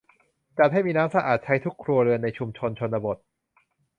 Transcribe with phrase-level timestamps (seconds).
[0.57, 3.17] จัดให้มีน้ำสะอาดใช้ทุกครัวเรือนในชุมชนชนบท